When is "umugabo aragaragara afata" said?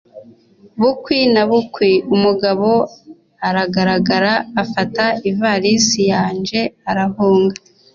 2.15-5.03